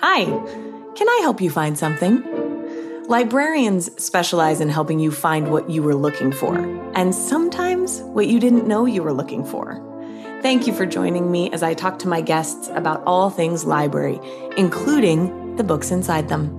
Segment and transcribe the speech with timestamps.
[0.00, 0.24] Hi,
[0.94, 2.22] can I help you find something?
[3.08, 6.58] Librarians specialize in helping you find what you were looking for,
[6.94, 9.82] and sometimes what you didn't know you were looking for.
[10.42, 14.20] Thank you for joining me as I talk to my guests about all things library,
[14.58, 16.52] including the books inside them.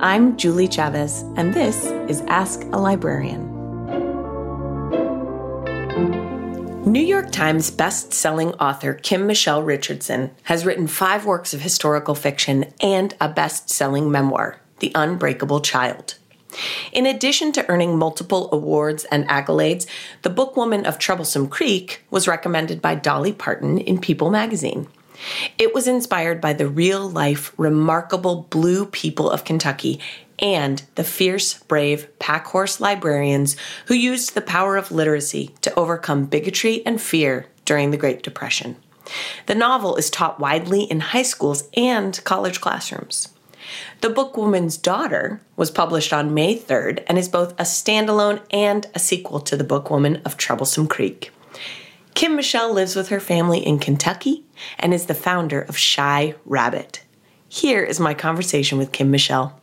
[0.00, 3.59] I'm Julie Chavez, and this is Ask a Librarian.
[6.90, 12.64] New York Times best-selling author Kim Michele Richardson has written 5 works of historical fiction
[12.80, 16.16] and a best-selling memoir, The Unbreakable Child.
[16.92, 19.86] In addition to earning multiple awards and accolades,
[20.22, 24.88] The Bookwoman of Troublesome Creek was recommended by Dolly Parton in People magazine.
[25.58, 30.00] It was inspired by the real life, remarkable blue people of Kentucky
[30.38, 33.56] and the fierce, brave pack horse librarians
[33.86, 38.76] who used the power of literacy to overcome bigotry and fear during the Great Depression.
[39.46, 43.28] The novel is taught widely in high schools and college classrooms.
[44.00, 48.98] The Bookwoman's Daughter was published on May 3rd and is both a standalone and a
[48.98, 51.30] sequel to The Bookwoman of Troublesome Creek.
[52.14, 54.44] Kim Michele lives with her family in Kentucky
[54.78, 57.02] and is the founder of Shy Rabbit.
[57.48, 59.60] Here is my conversation with Kim Michele.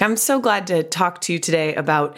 [0.00, 2.16] I'm so glad to talk to you today about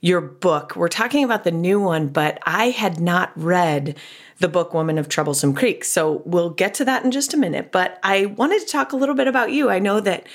[0.00, 0.76] your book.
[0.76, 3.96] We're talking about the new one, but I had not read
[4.38, 5.82] the book Woman of Troublesome Creek.
[5.84, 7.72] So we'll get to that in just a minute.
[7.72, 9.70] But I wanted to talk a little bit about you.
[9.70, 10.26] I know that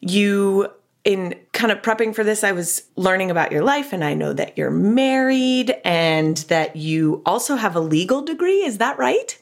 [0.00, 0.72] you,
[1.04, 4.32] in kind of prepping for this, I was learning about your life, and I know
[4.32, 8.62] that you're married and that you also have a legal degree.
[8.62, 9.40] Is that right?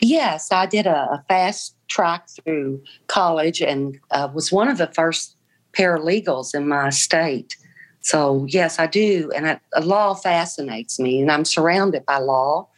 [0.00, 5.36] Yes, I did a, fast track through college and uh, was one of the first
[5.72, 7.56] paralegals in my state.
[8.00, 9.30] So, yes, I do.
[9.34, 12.68] And I, law fascinates me, and I'm surrounded by law,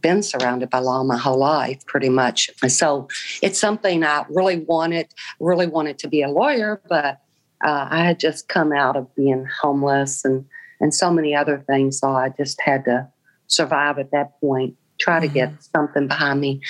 [0.00, 2.50] been surrounded by law my whole life, pretty much.
[2.62, 3.08] And so,
[3.42, 5.08] it's something I really wanted,
[5.40, 7.20] really wanted to be a lawyer, but
[7.64, 10.44] uh, I had just come out of being homeless and,
[10.80, 12.00] and so many other things.
[12.00, 13.08] So, I just had to
[13.46, 15.34] survive at that point, try to mm-hmm.
[15.34, 16.60] get something behind me.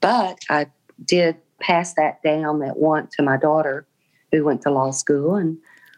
[0.00, 0.66] But I
[1.04, 3.86] did pass that down that want to my daughter
[4.32, 5.56] who went to law school, and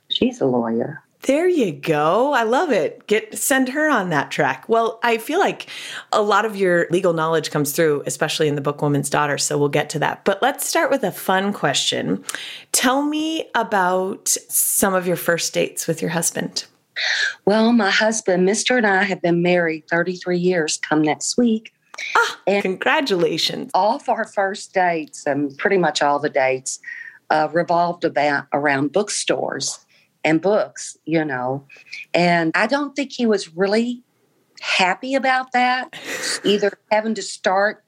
[0.08, 1.02] she's a lawyer.
[1.22, 2.32] There you go.
[2.32, 3.06] I love it.
[3.06, 4.68] Get send her on that track.
[4.68, 5.66] Well, I feel like
[6.12, 9.58] a lot of your legal knowledge comes through, especially in the book Woman's Daughter, so
[9.58, 10.24] we'll get to that.
[10.24, 12.24] But let's start with a fun question.
[12.72, 16.64] Tell me about some of your first dates with your husband.
[17.44, 18.76] Well, my husband, Mr.
[18.76, 21.72] and I have been married 33 years come next week.
[22.16, 23.70] Ah, and congratulations.
[23.74, 26.78] All of our first dates and pretty much all the dates
[27.30, 29.84] uh, revolved about around bookstores
[30.24, 31.66] and books, you know.
[32.14, 34.02] And I don't think he was really
[34.60, 35.94] happy about that,
[36.44, 37.84] either having to start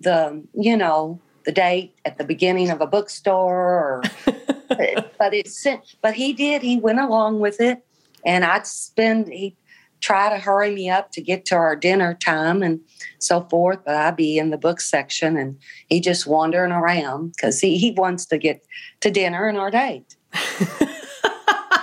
[0.00, 4.02] the, you know, the date at the beginning of a bookstore or
[4.68, 5.66] but it's
[6.02, 7.82] but he did he went along with it
[8.22, 9.56] and i'd spend he
[10.00, 12.80] try to hurry me up to get to our dinner time and
[13.18, 13.80] so forth.
[13.84, 15.58] But I'd be in the book section and
[15.88, 18.64] he just wandering around because he, he wants to get
[19.00, 20.16] to dinner and our date.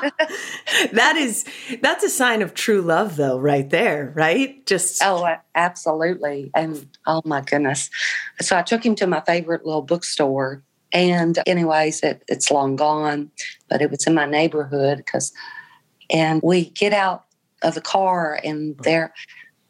[0.93, 1.45] that is
[1.81, 7.21] that's a sign of true love though right there right just oh absolutely and oh
[7.25, 7.89] my goodness
[8.41, 10.63] so i took him to my favorite little bookstore
[10.93, 13.29] and anyways it, it's long gone
[13.69, 15.33] but it was in my neighborhood because
[16.09, 17.25] and we get out
[17.61, 19.13] of the car and there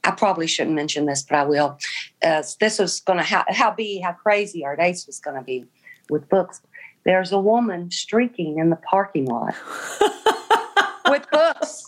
[0.05, 1.79] I probably shouldn't mention this, but I will.
[2.23, 5.43] Uh, this was going to how, how be how crazy our dates was going to
[5.43, 5.65] be
[6.09, 6.61] with books.
[7.05, 9.55] There's a woman streaking in the parking lot
[11.09, 11.85] with books,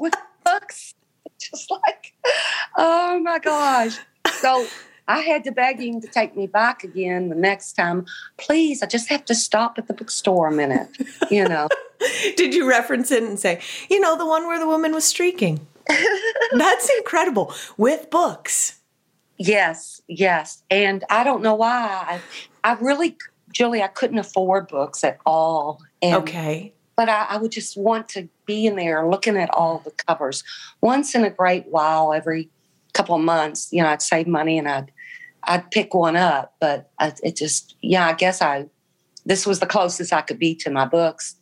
[0.00, 0.94] with books,
[1.38, 2.14] just like,
[2.76, 3.98] oh my gosh.
[4.40, 4.66] So
[5.06, 8.06] I had to beg him to take me back again the next time.
[8.38, 10.88] Please, I just have to stop at the bookstore a minute,
[11.30, 11.68] you know.
[12.36, 15.66] Did you reference it and say, you know, the one where the woman was streaking?
[16.52, 17.52] That's incredible.
[17.76, 18.80] With books.
[19.36, 20.62] Yes, yes.
[20.70, 22.20] And I don't know why.
[22.64, 23.16] I, I really,
[23.52, 25.80] Julie, I couldn't afford books at all.
[26.02, 26.74] And, okay.
[26.96, 30.44] But I, I would just want to be in there looking at all the covers.
[30.80, 32.50] Once in a great while, every
[32.92, 34.92] couple of months, you know, I'd save money and I'd
[35.44, 38.66] I'd pick one up, but I, it just, yeah, I guess I,
[39.24, 41.34] this was the closest I could be to my books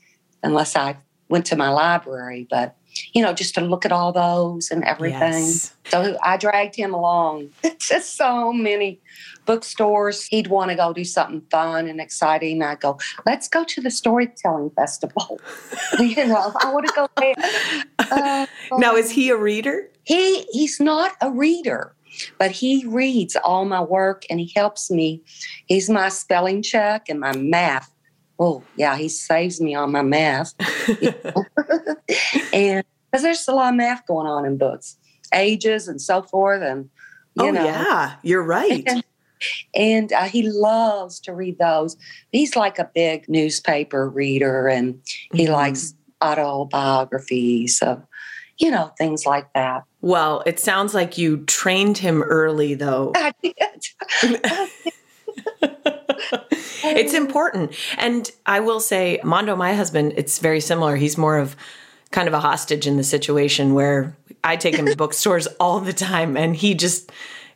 [0.43, 2.46] unless I went to my library.
[2.49, 2.76] But,
[3.12, 5.44] you know, just to look at all those and everything.
[5.44, 5.74] Yes.
[5.88, 9.00] So I dragged him along to so many
[9.46, 10.24] bookstores.
[10.26, 12.62] He'd want to go do something fun and exciting.
[12.62, 15.40] I'd go, let's go to the storytelling festival.
[15.98, 17.34] you know, I want to go there.
[18.10, 18.46] Uh,
[18.78, 19.86] now, is he a reader?
[20.04, 21.94] He he's not a reader.
[22.38, 25.22] but he reads all my work and he helps me.
[25.66, 27.92] He's my spelling check and my math.
[28.38, 30.55] Oh, yeah, he saves me on my math.
[32.52, 34.96] and because there's a lot of math going on in books,
[35.35, 36.62] ages and so forth.
[36.62, 36.88] And,
[37.35, 37.64] you oh, know.
[37.64, 38.85] yeah, you're right.
[38.87, 39.05] And,
[39.75, 41.96] and uh, he loves to read those.
[42.32, 45.00] He's like a big newspaper reader and
[45.32, 45.52] he mm-hmm.
[45.52, 48.02] likes autobiographies of,
[48.58, 49.84] you know, things like that.
[50.00, 53.12] Well, it sounds like you trained him early, though.
[53.17, 53.55] I did.
[56.85, 57.75] it's important.
[57.97, 60.97] And I will say, Mondo, my husband, it's very similar.
[60.97, 61.56] He's more of
[62.11, 65.93] kind of a hostage in the situation where I take him to bookstores all the
[65.93, 67.11] time and he just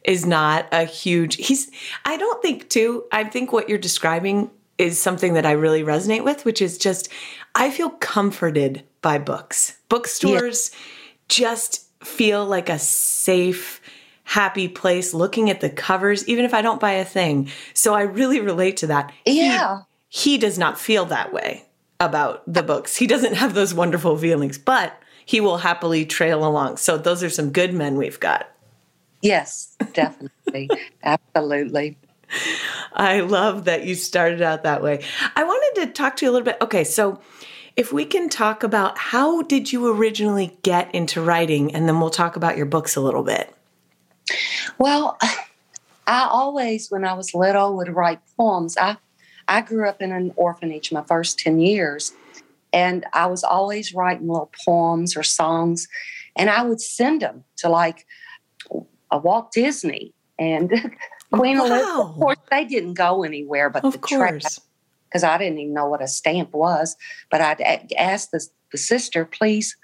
[0.05, 1.71] is not a huge he's
[2.05, 6.25] I don't think too I think what you're describing is something that I really resonate
[6.25, 7.09] with which is just
[7.55, 9.79] I feel comforted by books.
[9.89, 10.79] Bookstores yeah.
[11.29, 13.82] just feel like a safe
[14.25, 17.49] happy place looking at the covers even if I don't buy a thing.
[17.75, 19.13] So I really relate to that.
[19.27, 19.83] Yeah.
[20.09, 21.65] He, he does not feel that way
[22.01, 22.97] about the books.
[22.97, 26.77] He doesn't have those wonderful feelings, but he will happily trail along.
[26.77, 28.49] So those are some good men we've got.
[29.23, 30.69] Yes, definitely.
[31.03, 31.97] Absolutely.
[32.93, 35.05] I love that you started out that way.
[35.37, 36.57] I wanted to talk to you a little bit.
[36.61, 37.21] Okay, so
[37.77, 42.11] if we can talk about how did you originally get into writing and then we'll
[42.11, 43.55] talk about your books a little bit.
[44.79, 45.19] Well,
[46.07, 48.77] I always when I was little would write poems.
[48.77, 48.97] I
[49.49, 52.13] I grew up in an orphanage my first 10 years,
[52.73, 55.89] and I was always writing little poems or songs,
[56.37, 58.07] and I would send them to like
[59.11, 60.71] a Walt Disney and
[61.33, 61.67] Queen wow.
[61.67, 61.99] Elizabeth.
[61.99, 64.61] Of course, they didn't go anywhere, but of the course.
[65.09, 66.97] Because I didn't even know what a stamp was,
[67.31, 69.77] but I'd ask the, the sister, please,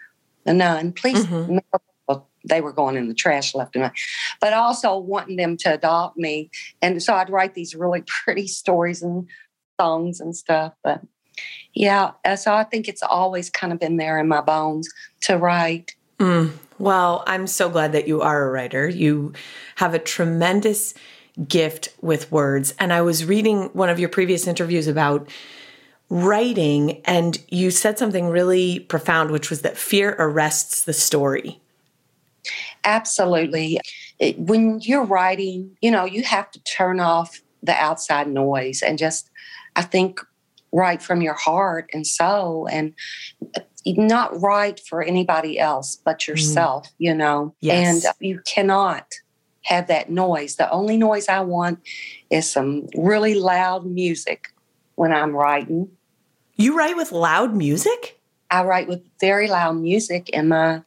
[0.44, 1.58] the nun, please mm-hmm.
[1.70, 1.82] well,
[2.48, 3.92] they were going in the trash left and right,
[4.40, 6.50] but also wanting them to adopt me.
[6.82, 9.28] And so I'd write these really pretty stories and
[9.80, 10.74] songs and stuff.
[10.82, 11.02] But
[11.74, 14.88] yeah, uh, so I think it's always kind of been there in my bones
[15.22, 15.94] to write.
[16.18, 16.52] Mm.
[16.78, 18.88] Well, I'm so glad that you are a writer.
[18.88, 19.32] You
[19.76, 20.94] have a tremendous
[21.46, 22.74] gift with words.
[22.78, 25.28] And I was reading one of your previous interviews about
[26.10, 31.60] writing, and you said something really profound, which was that fear arrests the story.
[32.88, 33.80] Absolutely.
[34.36, 39.30] When you're writing, you know, you have to turn off the outside noise and just
[39.76, 40.20] I think,
[40.72, 42.92] write from your heart and soul and
[43.86, 46.32] not write for anybody else but mm-hmm.
[46.32, 46.94] yourself, mm.
[46.98, 47.54] you know?
[47.60, 48.04] Yes.
[48.04, 49.06] And you cannot
[49.62, 50.56] have that noise.
[50.56, 51.78] The only noise I want
[52.28, 54.52] is some really loud music
[54.96, 55.88] when I'm writing.
[56.56, 58.20] You write with loud music?
[58.50, 60.82] I write with very loud music and my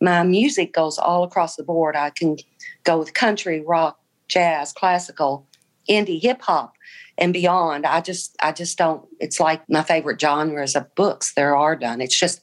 [0.00, 1.96] my music goes all across the board.
[1.96, 2.36] I can
[2.84, 3.98] go with country, rock,
[4.28, 5.46] jazz, classical,
[5.88, 6.74] indie, hip hop
[7.18, 7.86] and beyond.
[7.86, 9.06] I just I just don't.
[9.20, 12.00] It's like my favorite genres of books there are done.
[12.00, 12.40] It's just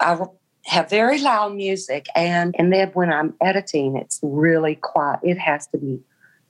[0.00, 0.18] I
[0.66, 5.20] have very loud music, and and then when I'm editing, it's really quiet.
[5.22, 6.00] It has to be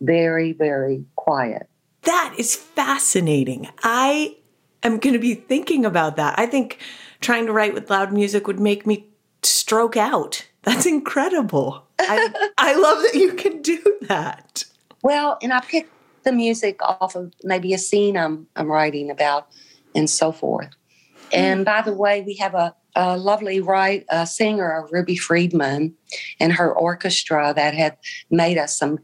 [0.01, 1.69] very very quiet.
[2.03, 3.69] That is fascinating.
[3.83, 4.37] I
[4.83, 6.39] am going to be thinking about that.
[6.39, 6.79] I think
[7.21, 9.09] trying to write with loud music would make me
[9.47, 10.47] stroke out.
[10.63, 11.85] That's incredible.
[11.99, 14.65] I, I love that you can do that.
[15.03, 15.89] Well, and I pick
[16.25, 19.49] the music off of maybe a scene I'm, I'm writing about
[19.95, 20.69] and so forth.
[20.69, 21.37] Mm-hmm.
[21.37, 25.95] And by the way, we have a, a lovely right a singer, Ruby Friedman,
[26.41, 27.97] and her orchestra that had
[28.31, 28.99] made us some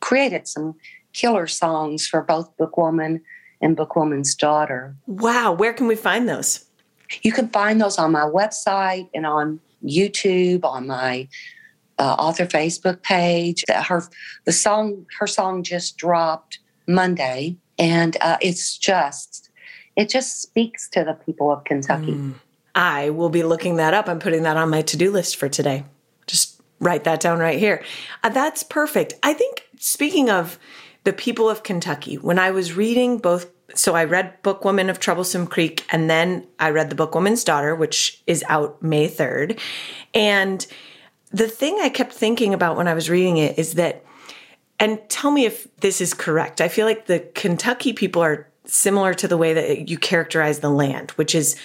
[0.00, 0.74] created some
[1.12, 3.20] killer songs for both Bookwoman
[3.60, 4.96] and Bookwoman's Daughter.
[5.06, 6.64] Wow, where can we find those?
[7.22, 11.28] You can find those on my website and on YouTube, on my
[11.98, 13.64] uh, author Facebook page.
[13.68, 14.02] Her
[14.44, 19.50] the song her song just dropped Monday, and uh, it's just
[19.96, 22.12] it just speaks to the people of Kentucky.
[22.12, 22.34] Mm.
[22.74, 24.08] I will be looking that up.
[24.08, 25.84] I'm putting that on my to do list for today.
[26.26, 27.82] Just write that down right here.
[28.22, 29.14] Uh, that's perfect.
[29.22, 30.58] I think speaking of
[31.02, 35.46] the people of Kentucky, when I was reading both so I read Bookwoman of Troublesome
[35.46, 39.60] Creek and then I read The Bookwoman's Daughter, which is out May 3rd.
[40.14, 40.66] And
[41.30, 44.04] the thing I kept thinking about when I was reading it is that,
[44.80, 46.60] and tell me if this is correct.
[46.60, 50.70] I feel like the Kentucky people are similar to the way that you characterize the
[50.70, 51.56] land, which is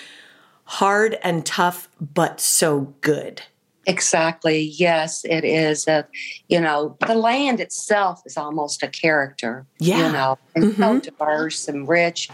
[0.66, 3.42] hard and tough, but so good.
[3.86, 4.62] Exactly.
[4.62, 5.88] Yes, it is.
[5.88, 6.04] Uh,
[6.48, 9.66] you know, the land itself is almost a character.
[9.80, 10.08] Yeah.
[10.08, 10.82] You know, and mm-hmm.
[10.82, 12.30] so diverse and rich,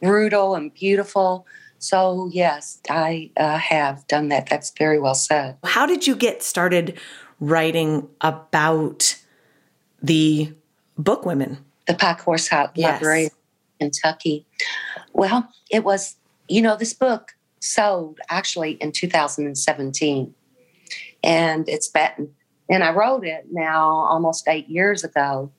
[0.00, 1.46] brutal and beautiful.
[1.78, 4.48] So, yes, I uh, have done that.
[4.48, 5.58] That's very well said.
[5.64, 6.98] How did you get started
[7.40, 9.16] writing about
[10.02, 10.52] the
[10.98, 11.58] book women.
[11.86, 13.30] The Pack Horse Library yes.
[13.80, 14.46] in Kentucky.
[15.12, 16.16] Well, it was,
[16.48, 20.34] you know, this book sold actually in 2017.
[21.24, 22.30] And it's been,
[22.68, 25.50] and I wrote it now almost eight years ago.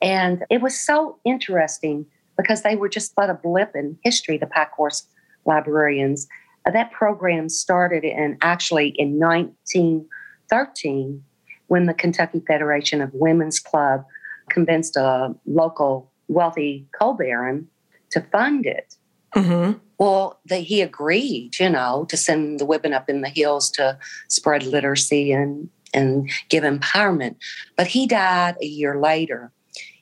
[0.00, 2.06] And it was so interesting
[2.36, 5.06] because they were just but a blip in history, the Pack Horse
[5.44, 6.28] librarians.
[6.66, 11.24] Uh, that program started in actually in 1913
[11.66, 14.04] when the Kentucky Federation of Women's Club
[14.48, 17.66] convinced a local wealthy coal baron
[18.10, 18.94] to fund it.
[19.34, 19.78] Mm-hmm.
[19.98, 24.62] Well, he agreed, you know, to send the women up in the hills to spread
[24.62, 27.36] literacy and and give empowerment.
[27.76, 29.52] But he died a year later.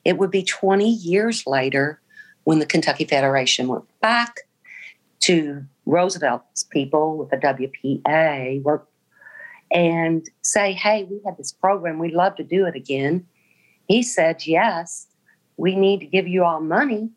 [0.04, 2.00] It would be 20 years later
[2.44, 4.40] when the Kentucky Federation went back
[5.20, 8.88] to Roosevelt's people with the WPA work
[9.72, 13.26] and say, hey, we have this program, we'd love to do it again.
[13.88, 15.06] He said, yes,
[15.56, 17.10] we need to give you all money,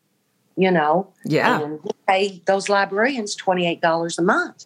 [0.56, 1.12] you know.
[1.26, 1.62] Yeah.
[1.62, 4.66] And pay those librarians $28 a month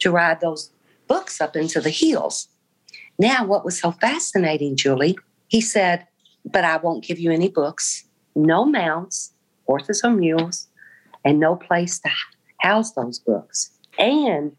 [0.00, 0.70] to ride those
[1.06, 2.48] books up into the hills.
[3.18, 5.16] Now, what was so fascinating, Julie,
[5.48, 6.06] he said,
[6.44, 9.32] but I won't give you any books, no mounts,
[9.66, 10.66] horses or mules,
[11.24, 12.10] and no place to
[12.60, 13.70] house those books.
[13.98, 14.52] And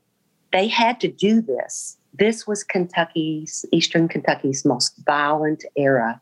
[0.52, 1.98] they had to do this.
[2.14, 6.22] This was Kentucky's, Eastern Kentucky's most violent era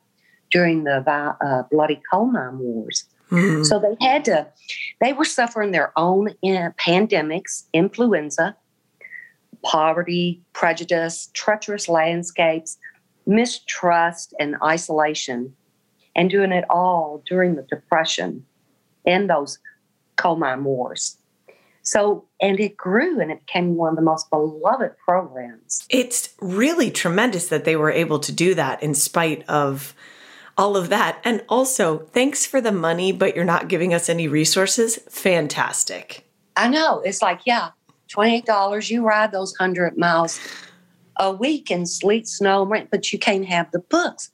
[0.50, 3.06] during the uh, bloody coal mine wars.
[3.34, 3.63] Mm-hmm.
[3.63, 4.48] So they had to,
[5.02, 8.56] they were suffering their own pandemics, influenza,
[9.63, 12.78] poverty, prejudice, treacherous landscapes,
[13.25, 15.56] mistrust, and isolation,
[16.16, 18.46] and doing it all during the Depression
[19.06, 19.58] and those
[20.16, 21.18] coal mine wars.
[21.82, 25.86] So, and it grew and it became one of the most beloved programs.
[25.90, 29.94] It's really tremendous that they were able to do that in spite of
[30.58, 31.20] all of that.
[31.24, 34.98] And also, thanks for the money, but you're not giving us any resources.
[35.10, 36.28] Fantastic.
[36.56, 37.00] I know.
[37.00, 37.70] It's like, yeah,
[38.10, 40.40] $28, you ride those 100 miles
[41.18, 44.32] a week in sleet, snow, rain, but you can't have the books.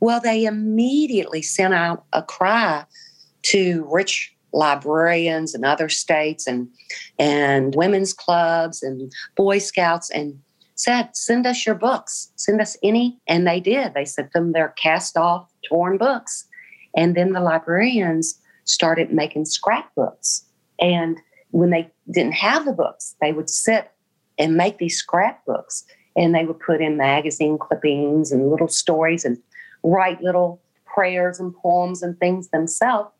[0.00, 2.84] Well, they immediately sent out a cry
[3.42, 6.68] to rich librarians in other states and
[7.18, 10.40] and women's clubs and boy scouts and
[10.74, 14.70] said send us your books send us any and they did they sent them their
[14.70, 16.46] cast off torn books
[16.96, 20.44] and then the librarians started making scrapbooks
[20.80, 21.18] and
[21.50, 23.90] when they didn't have the books, they would sit
[24.38, 25.84] and make these scrapbooks
[26.16, 29.38] and they would put in magazine clippings and little stories and
[29.82, 33.10] write little prayers and poems and things themselves.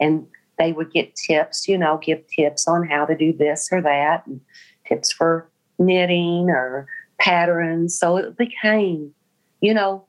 [0.00, 0.26] And
[0.58, 4.26] they would get tips, you know, give tips on how to do this or that,
[4.26, 4.40] and
[4.86, 6.86] tips for knitting or
[7.18, 7.98] patterns.
[7.98, 9.12] So it became,
[9.60, 10.04] you know,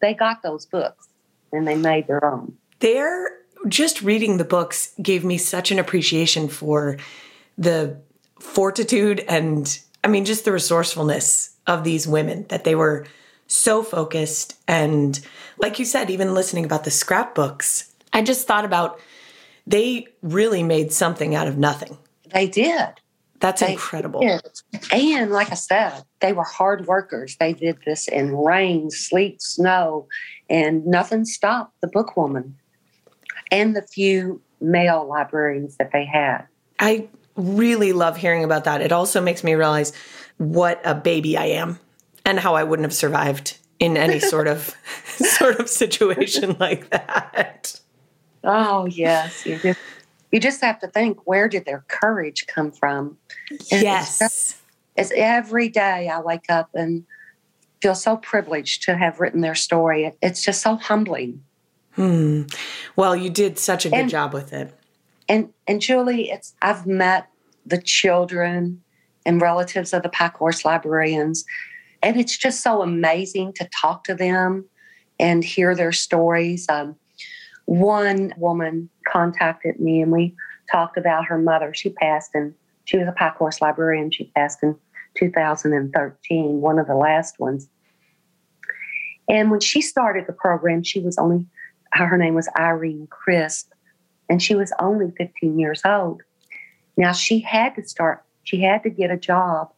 [0.00, 1.07] they got those books
[1.52, 2.56] and they made their own.
[2.80, 3.30] They're
[3.66, 6.96] just reading the books gave me such an appreciation for
[7.56, 7.98] the
[8.38, 13.06] fortitude and I mean just the resourcefulness of these women that they were
[13.48, 15.18] so focused and
[15.58, 19.00] like you said even listening about the scrapbooks I just thought about
[19.66, 21.98] they really made something out of nothing.
[22.32, 22.88] They did.
[23.40, 24.20] That's they incredible.
[24.20, 24.42] Did.
[24.92, 27.36] And like I said, they were hard workers.
[27.38, 30.08] They did this in rain, sleet, snow,
[30.50, 32.54] and nothing stopped the bookwoman
[33.50, 36.46] and the few male librarians that they had.
[36.78, 38.80] I really love hearing about that.
[38.80, 39.92] It also makes me realize
[40.38, 41.78] what a baby I am
[42.24, 44.74] and how I wouldn't have survived in any sort of
[45.16, 47.80] sort of situation like that.
[48.44, 49.78] Oh yes, you just
[50.30, 53.16] you just have to think where did their courage come from?
[53.50, 54.20] And yes.
[54.20, 54.62] It's,
[54.96, 57.04] it's every day I wake up and
[57.80, 60.12] feel so privileged to have written their story.
[60.20, 61.42] It's just so humbling.
[61.92, 62.42] Hmm.
[62.96, 64.72] Well, you did such a good and, job with it.
[65.28, 67.28] And and Julie, it's I've met
[67.66, 68.82] the children
[69.26, 71.44] and relatives of the pack horse librarians,
[72.02, 74.64] and it's just so amazing to talk to them
[75.18, 76.66] and hear their stories.
[76.68, 76.96] Um,
[77.68, 80.34] one woman contacted me, and we
[80.72, 81.74] talked about her mother.
[81.74, 82.54] She passed, and
[82.86, 84.10] she was a pack horse librarian.
[84.10, 84.74] She passed in
[85.18, 87.68] 2013, one of the last ones.
[89.28, 91.44] And when she started the program, she was only
[91.92, 93.70] her name was Irene Crisp,
[94.30, 96.22] and she was only 15 years old.
[96.96, 99.72] Now she had to start, she had to get a job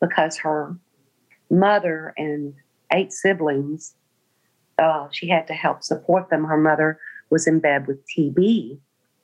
[0.00, 0.76] because her
[1.48, 2.54] mother and
[2.92, 3.94] eight siblings,
[4.80, 6.42] uh, she had to help support them.
[6.42, 6.98] Her mother
[7.30, 8.78] was in bed with TB.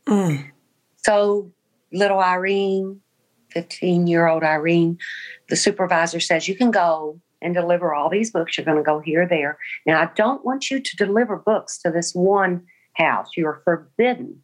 [0.07, 0.51] Mm.
[0.99, 1.53] So
[1.93, 3.01] little Irene,
[3.51, 4.99] 15 year old Irene,
[5.49, 8.57] the supervisor says, You can go and deliver all these books.
[8.57, 9.59] You're going to go here, there.
[9.87, 13.31] Now, I don't want you to deliver books to this one house.
[13.37, 14.41] You are forbidden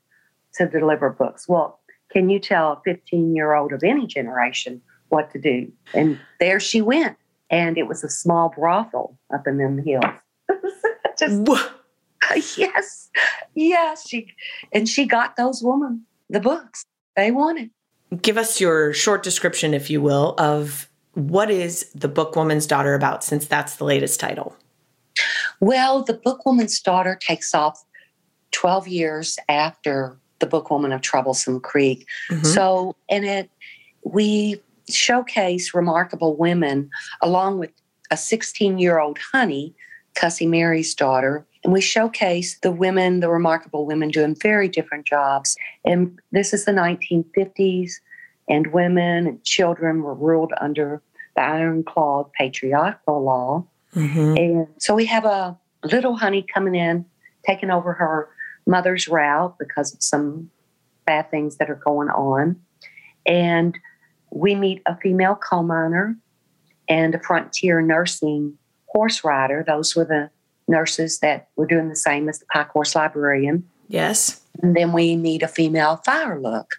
[0.55, 1.49] to deliver books.
[1.49, 5.71] Well, can you tell a 15 year old of any generation what to do?
[5.95, 7.17] And there she went.
[7.51, 10.05] And it was a small brothel up in them hills.
[11.19, 11.49] Just,
[12.57, 13.11] yes,
[13.55, 14.09] yes.
[14.09, 14.29] She
[14.73, 16.85] and she got those women the books
[17.17, 17.71] they wanted.
[18.23, 22.95] Give us your short description, if you will, of what is the book Woman's Daughter
[22.95, 24.57] about, since that's the latest title.
[25.61, 27.85] Well, the book Woman's Daughter takes off
[28.53, 32.07] 12 years after the book Woman of Troublesome Creek.
[32.31, 32.45] Mm-hmm.
[32.45, 33.51] So, in it,
[34.05, 36.89] we showcase remarkable women
[37.21, 37.71] along with
[38.11, 39.75] a 16 year old honey,
[40.15, 41.45] Cussy Mary's daughter.
[41.65, 45.57] And we showcase the women, the remarkable women doing very different jobs.
[45.85, 47.93] And this is the 1950s,
[48.49, 51.03] and women and children were ruled under
[51.37, 53.67] the ironclad patriarchal law.
[53.95, 54.37] Mm-hmm.
[54.37, 57.05] And so we have a little honey coming in,
[57.47, 58.29] taking over her
[58.67, 60.51] mother's route because of some
[61.07, 62.57] bad things that are going on.
[63.27, 63.79] And
[64.31, 66.17] we meet a female coal miner
[66.89, 69.65] and a frontier nursing horse rider.
[69.67, 70.31] Those were the
[70.69, 73.69] nurses that were doing the same as the Pack Horse Librarian.
[73.89, 74.41] Yes.
[74.63, 76.77] And then we meet a female fire look.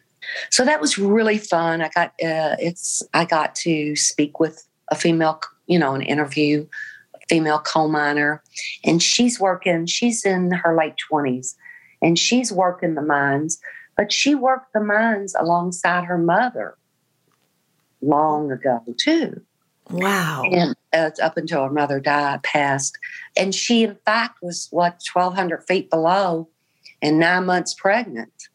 [0.51, 1.81] So that was really fun.
[1.81, 6.67] I got uh, it's I got to speak with a female, you know, an interview,
[7.15, 8.43] a female coal miner,
[8.83, 9.85] and she's working.
[9.85, 11.55] She's in her late twenties,
[12.01, 13.59] and she's working the mines.
[13.97, 16.77] But she worked the mines alongside her mother
[18.01, 19.41] long ago too.
[19.89, 20.43] Wow.
[20.51, 22.97] And uh, up until her mother died, passed.
[23.37, 26.49] And she, in fact, was what, 1,200 feet below
[27.01, 28.49] and nine months pregnant.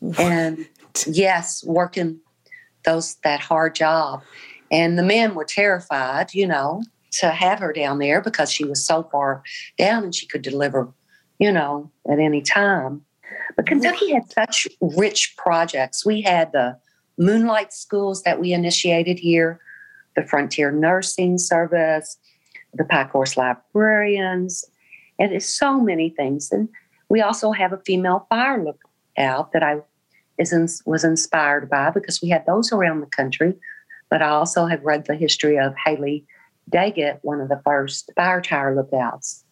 [0.00, 0.20] What?
[0.20, 0.68] And
[1.06, 2.20] yes, working
[2.84, 4.22] those that hard job.
[4.70, 8.84] And the men were terrified, you know, to have her down there because she was
[8.84, 9.42] so far
[9.76, 10.92] down and she could deliver,
[11.38, 13.02] you know, at any time.
[13.56, 16.06] But Kentucky had such rich projects.
[16.06, 16.78] We had the
[17.18, 19.60] moonlight schools that we initiated here,
[20.20, 22.18] the Frontier Nursing Service,
[22.74, 24.64] the Pack Horse Librarians,
[25.18, 26.50] and it's so many things.
[26.52, 26.68] And
[27.08, 29.80] we also have a female fire lookout that I
[30.38, 33.54] is in, was inspired by because we had those around the country.
[34.10, 36.26] But I also have read the history of Hallie
[36.68, 39.44] Daggett, one of the first fire tower lookouts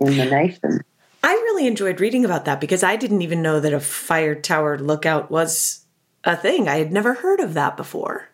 [0.00, 0.80] in the nation.
[1.22, 4.78] I really enjoyed reading about that because I didn't even know that a fire tower
[4.78, 5.84] lookout was
[6.24, 6.68] a thing.
[6.68, 8.27] I had never heard of that before.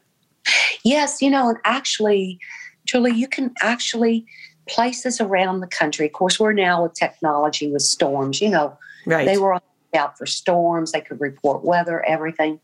[0.85, 2.39] Yes, you know, and actually,
[2.85, 4.27] Julie, you can actually
[4.69, 6.07] places around the country.
[6.07, 8.41] Of course, we're now with technology with storms.
[8.41, 9.27] You know, right.
[9.27, 9.59] they were
[9.95, 10.93] out for storms.
[10.93, 12.61] They could report weather, everything,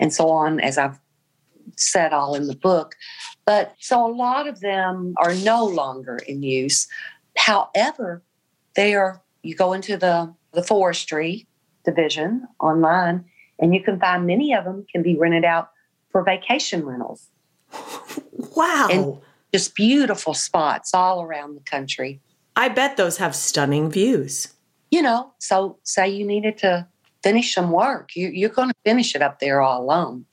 [0.00, 0.60] and so on.
[0.60, 0.98] As I've
[1.76, 2.94] said all in the book,
[3.44, 6.88] but so a lot of them are no longer in use.
[7.36, 8.22] However,
[8.74, 9.22] they are.
[9.42, 11.46] You go into the the forestry
[11.84, 13.24] division online
[13.60, 15.70] and you can find many of them can be rented out
[16.10, 17.28] for vacation rentals.
[18.54, 18.88] Wow.
[18.90, 19.18] And
[19.52, 22.20] just beautiful spots all around the country.
[22.56, 24.54] I bet those have stunning views.
[24.90, 26.86] You know, so say you needed to
[27.22, 30.24] finish some work, you, are going to finish it up there all alone.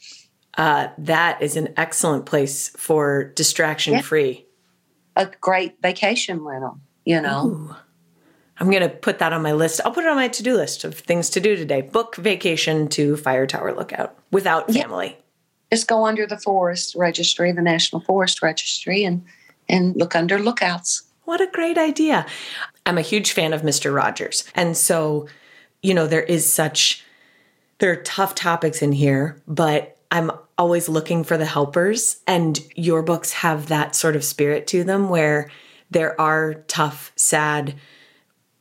[0.57, 4.01] Uh, that is an excellent place for distraction yeah.
[4.01, 4.45] free.
[5.15, 7.47] A great vacation rental, you know.
[7.47, 7.75] Ooh.
[8.57, 9.81] I'm going to put that on my list.
[9.83, 11.81] I'll put it on my to do list of things to do today.
[11.81, 15.07] Book vacation to Fire Tower Lookout without family.
[15.07, 15.24] Yeah.
[15.71, 19.23] Just go under the forest registry, the National Forest Registry, and
[19.67, 21.03] and look under lookouts.
[21.23, 22.25] What a great idea.
[22.85, 23.93] I'm a huge fan of Mr.
[23.93, 24.43] Rogers.
[24.53, 25.27] And so,
[25.81, 27.03] you know, there is such
[27.79, 33.01] there are tough topics in here, but I'm always looking for the helpers and your
[33.01, 35.49] books have that sort of spirit to them where
[35.91, 37.75] there are tough, sad,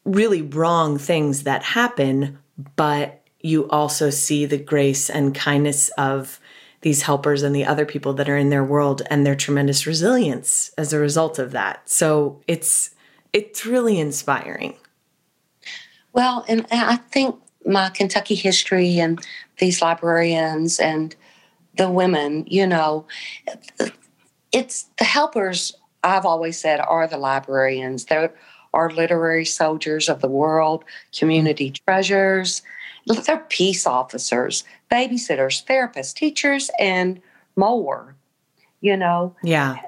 [0.04, 2.38] really wrong things that happen,
[2.76, 6.40] but you also see the grace and kindness of
[6.84, 10.70] these helpers and the other people that are in their world and their tremendous resilience
[10.76, 11.88] as a result of that.
[11.88, 12.90] So it's
[13.32, 14.76] it's really inspiring.
[16.12, 19.18] Well, and I think my Kentucky history and
[19.58, 21.16] these librarians and
[21.76, 23.06] the women, you know,
[24.52, 25.72] it's the helpers
[26.04, 28.04] I've always said are the librarians.
[28.04, 28.32] They're
[28.74, 30.84] are literary soldiers of the world,
[31.16, 32.60] community treasures.
[33.06, 37.20] They're peace officers, babysitters, therapists, teachers, and
[37.56, 38.16] more.
[38.80, 39.78] You know, yeah,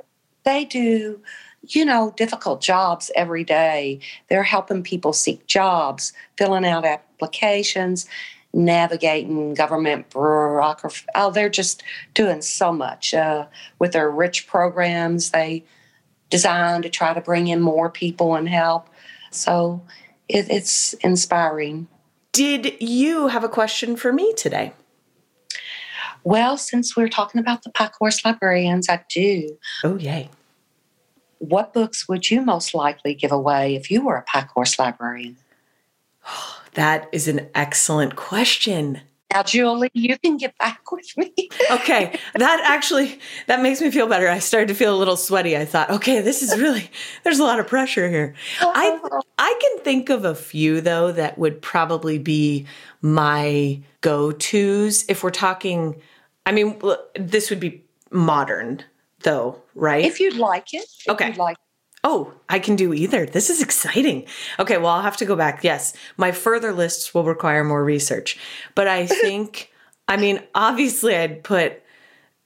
[0.45, 1.21] they do,
[1.63, 4.01] you know, difficult jobs every day.
[4.29, 8.07] They're helping people seek jobs, filling out applications,
[8.53, 11.05] navigating government bureaucracy.
[11.15, 11.83] Oh, they're just
[12.15, 13.47] doing so much uh,
[13.79, 15.31] with their rich programs.
[15.31, 15.65] They
[16.31, 18.89] designed to try to bring in more people and help.
[19.31, 19.83] So
[20.29, 21.89] it, it's inspiring.
[22.37, 24.75] Did you have a question for me today?
[26.23, 29.57] Well, since we're talking about the Pack Horse Librarians, I do.
[29.83, 30.29] Oh, yay.
[31.39, 35.39] What books would you most likely give away if you were a Pack Horse Librarian?
[36.75, 39.01] That is an excellent question.
[39.33, 41.33] Now, Julie, you can get back with me.
[41.71, 44.29] okay, that actually that makes me feel better.
[44.29, 45.57] I started to feel a little sweaty.
[45.57, 46.91] I thought, okay, this is really
[47.25, 48.35] there's a lot of pressure here.
[48.61, 49.21] I uh-huh.
[49.39, 52.67] I can think of a few though that would probably be
[53.03, 56.01] my go-tos if we're talking
[56.47, 56.81] I mean,
[57.17, 58.83] this would be modern
[59.21, 60.05] though, right?
[60.05, 60.89] If you'd like it.
[61.09, 61.35] okay.
[61.35, 61.57] like
[62.09, 63.27] Oh, I can do either.
[63.27, 64.27] This is exciting.
[64.61, 65.65] Okay, well, I'll have to go back.
[65.65, 68.39] Yes, my further lists will require more research.
[68.77, 69.73] But I think,
[70.07, 71.83] I mean, obviously, I'd put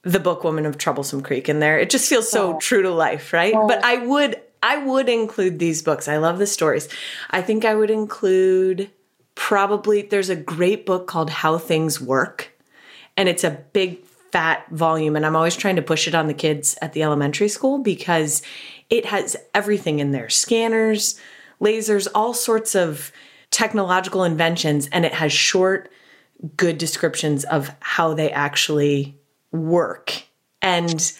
[0.01, 1.77] the book Woman of Troublesome Creek in there.
[1.77, 3.53] It just feels so true to life, right?
[3.53, 6.07] But I would I would include these books.
[6.07, 6.89] I love the stories.
[7.29, 8.89] I think I would include
[9.35, 12.51] probably there's a great book called How Things Work
[13.15, 16.33] and it's a big fat volume and I'm always trying to push it on the
[16.33, 18.41] kids at the elementary school because
[18.91, 21.19] it has everything in there scanners,
[21.59, 23.11] lasers, all sorts of
[23.49, 25.89] technological inventions, and it has short,
[26.57, 29.17] good descriptions of how they actually
[29.51, 30.23] work.
[30.61, 31.11] And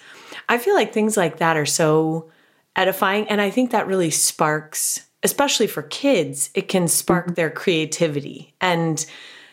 [0.47, 2.29] I feel like things like that are so
[2.75, 3.27] edifying.
[3.27, 7.33] And I think that really sparks, especially for kids, it can spark mm-hmm.
[7.35, 9.03] their creativity and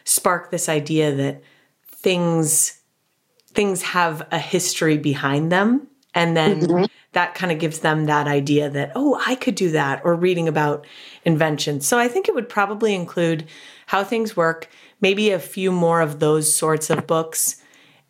[0.04, 1.42] spark this idea that
[1.86, 2.74] things
[3.52, 8.28] things have a history behind them and then mm-hmm that kind of gives them that
[8.28, 10.86] idea that, oh, I could do that, or reading about
[11.24, 11.86] inventions.
[11.86, 13.46] So I think it would probably include
[13.86, 14.68] how things work,
[15.00, 17.56] maybe a few more of those sorts of books.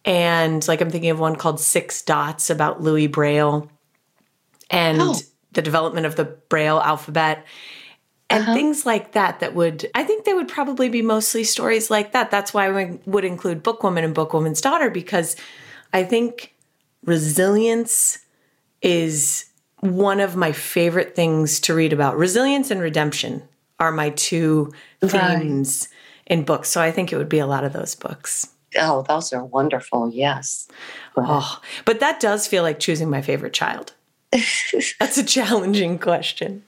[0.05, 3.71] And like I'm thinking of one called Six Dots about Louis Braille
[4.69, 5.17] and oh.
[5.53, 7.47] the development of the Braille alphabet
[8.31, 8.55] and uh-huh.
[8.55, 12.31] things like that that would i think they would probably be mostly stories like that
[12.31, 15.35] that's why we would include bookwoman and bookwoman's daughter because
[15.95, 16.55] i think
[17.09, 18.19] resilience
[18.83, 19.47] is
[19.81, 22.17] one of my favorite things to read about.
[22.17, 23.43] Resilience and redemption
[23.81, 25.89] are my two themes
[26.27, 26.69] in books.
[26.69, 28.49] So I think it would be a lot of those books.
[28.77, 30.11] Oh, those are wonderful.
[30.13, 30.69] Yes.
[31.17, 33.95] Oh, but that does feel like choosing my favorite child.
[35.01, 36.65] That's a challenging question.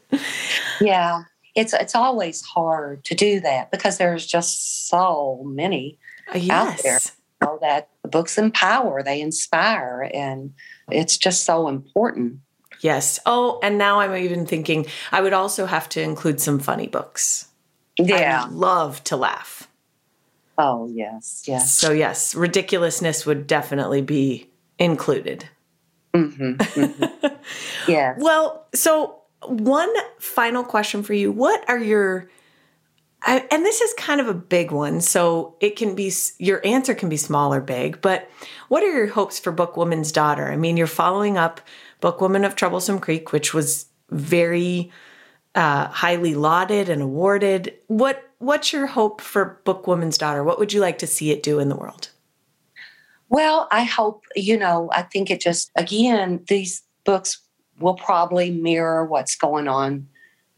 [0.80, 1.24] Yeah.
[1.54, 5.98] It's it's always hard to do that because there's just so many
[6.34, 6.50] uh, yes.
[6.50, 6.98] out there.
[7.42, 10.52] Know, that books empower, they inspire, and
[10.90, 12.40] it's just so important.
[12.80, 13.18] Yes.
[13.26, 17.48] Oh, and now I'm even thinking I would also have to include some funny books.
[17.98, 18.44] Yeah.
[18.44, 19.68] I love to laugh.
[20.58, 21.44] Oh, yes.
[21.46, 21.72] Yes.
[21.72, 25.48] So, yes, ridiculousness would definitely be included.
[26.14, 27.26] Mm-hmm, mm-hmm.
[27.90, 28.14] yeah.
[28.18, 31.32] Well, so one final question for you.
[31.32, 32.28] What are your
[33.22, 36.94] I, and this is kind of a big one, so it can be your answer
[36.94, 38.00] can be small or big.
[38.00, 38.30] But
[38.68, 40.50] what are your hopes for Bookwoman's Daughter?
[40.50, 41.60] I mean, you're following up
[42.00, 44.90] Bookwoman of Troublesome Creek, which was very
[45.54, 47.74] uh, highly lauded and awarded.
[47.88, 50.42] What what's your hope for Bookwoman's Daughter?
[50.42, 52.08] What would you like to see it do in the world?
[53.28, 54.88] Well, I hope you know.
[54.92, 57.38] I think it just again these books
[57.78, 60.08] will probably mirror what's going on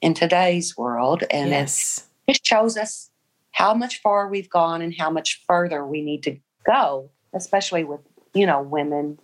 [0.01, 3.11] in today's world, and yes it shows us
[3.53, 8.01] how much far we've gone and how much further we need to go, especially with,
[8.35, 9.19] you know, women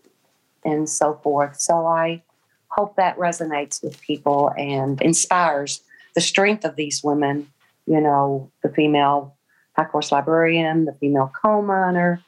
[0.64, 1.60] and so forth.
[1.60, 2.22] So I
[2.68, 5.82] hope that resonates with people and inspires
[6.14, 7.50] the strength of these women,
[7.86, 9.34] you know, the female
[9.76, 12.22] Pack Horse librarian, the female coal miner,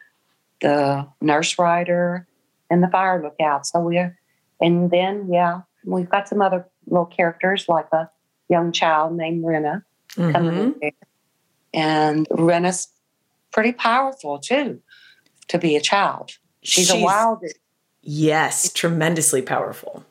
[0.60, 2.26] the nurse rider,
[2.70, 3.66] and the fire lookout.
[3.66, 4.16] So we're,
[4.60, 8.08] and then, yeah, we've got some other little characters like a
[8.48, 9.84] young child named Rena
[10.16, 10.32] mm-hmm.
[10.32, 10.92] coming in.
[11.72, 12.88] And Rena's
[13.52, 14.80] pretty powerful too
[15.48, 16.32] to be a child.
[16.62, 17.54] She's, She's a wilded.
[18.02, 20.04] Yes, tremendously powerful.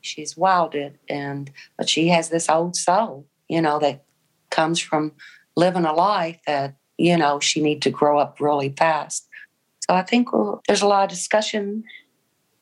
[0.00, 4.04] She's wilded and but she has this old soul, you know, that
[4.50, 5.12] comes from
[5.56, 9.28] living a life that, you know, she need to grow up really fast.
[9.86, 11.84] So I think well, there's a lot of discussion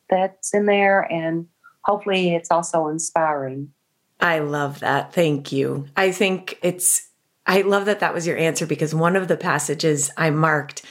[0.09, 1.47] that's in there and
[1.83, 3.71] hopefully it's also inspiring
[4.19, 5.13] I love that.
[5.13, 5.87] Thank you.
[5.95, 7.07] I think it's,
[7.45, 10.83] I love that that was your answer because one of the passages I marked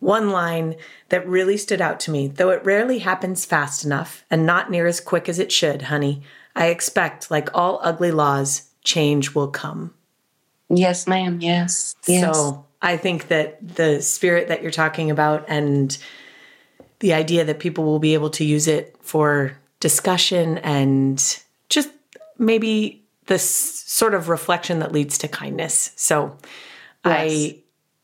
[0.00, 0.76] one line
[1.08, 4.86] that really stood out to me, though it rarely happens fast enough and not near
[4.86, 6.22] as quick as it should, honey.
[6.54, 9.94] I expect, like all ugly laws, change will come.
[10.68, 11.40] Yes, ma'am.
[11.40, 11.94] Yes.
[12.06, 12.36] yes.
[12.36, 15.96] So I think that the spirit that you're talking about and
[17.00, 21.18] the idea that people will be able to use it for discussion and
[21.68, 21.90] just
[22.38, 25.92] maybe this sort of reflection that leads to kindness.
[25.96, 26.36] So
[27.04, 27.30] yes.
[27.32, 27.62] I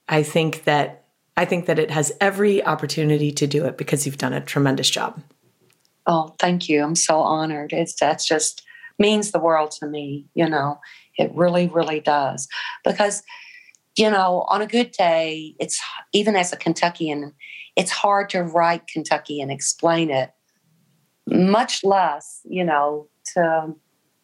[0.08, 1.04] I think that
[1.36, 4.90] I think that it has every opportunity to do it because you've done a tremendous
[4.90, 5.22] job.
[6.06, 6.82] Oh, thank you.
[6.82, 7.72] I'm so honored.
[7.72, 8.62] It's that's just
[8.98, 10.78] means the world to me, you know.
[11.18, 12.48] It really really does.
[12.84, 13.22] Because
[13.96, 15.80] you know, on a good day, it's
[16.12, 17.32] even as a Kentuckian,
[17.76, 20.30] it's hard to write Kentucky and explain it,
[21.26, 23.74] much less, you know, to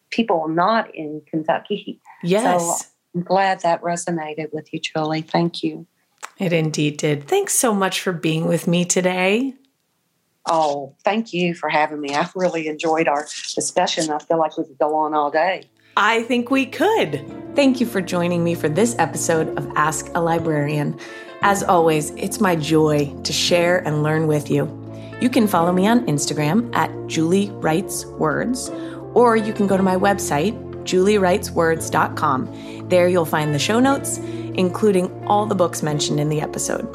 [0.09, 1.99] people not in Kentucky.
[2.23, 2.61] Yes.
[2.61, 5.21] So I'm glad that resonated with you, Julie.
[5.21, 5.85] Thank you.
[6.37, 7.27] It indeed did.
[7.27, 9.55] Thanks so much for being with me today.
[10.45, 12.15] Oh, thank you for having me.
[12.15, 14.09] I really enjoyed our discussion.
[14.09, 15.63] I feel like we could go on all day.
[15.97, 17.25] I think we could.
[17.55, 20.97] Thank you for joining me for this episode of Ask a Librarian.
[21.41, 24.65] As always, it's my joy to share and learn with you.
[25.19, 28.69] You can follow me on Instagram at Julie Writes Words,
[29.17, 30.53] or you can go to my website,
[30.83, 32.87] juliewriteswords.com.
[32.87, 36.85] There you'll find the show notes, including all the books mentioned in the episode.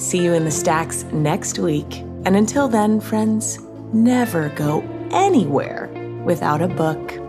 [0.00, 1.98] See you in the stacks next week.
[2.24, 3.58] And until then, friends,
[3.92, 5.88] never go anywhere
[6.24, 7.27] without a book.